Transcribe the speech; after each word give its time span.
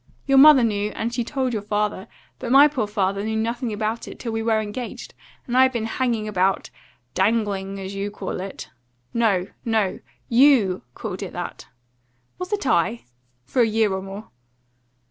Your 0.25 0.39
mother 0.39 0.63
knew, 0.63 0.89
and 0.95 1.13
she 1.13 1.23
told 1.23 1.53
your 1.53 1.61
father; 1.61 2.07
but 2.39 2.51
my 2.51 2.67
poor 2.67 2.87
father 2.87 3.23
knew 3.23 3.35
nothing 3.35 3.71
about 3.71 4.07
it 4.07 4.17
till 4.17 4.31
we 4.31 4.41
were 4.41 4.59
engaged; 4.59 5.13
and 5.45 5.55
I 5.55 5.61
had 5.61 5.71
been 5.71 5.85
hanging 5.85 6.27
about 6.27 6.71
dangling, 7.13 7.79
as 7.79 7.93
you 7.93 8.09
call 8.09 8.39
it" 8.41 8.71
"No, 9.23 9.45
no; 9.63 9.99
YOU 10.27 10.81
called 10.95 11.21
it 11.21 11.33
that." 11.33 11.67
"Was 12.39 12.51
it 12.51 12.65
I? 12.65 13.05
for 13.45 13.61
a 13.61 13.67
year 13.67 13.93
or 13.93 14.01
more." 14.01 14.31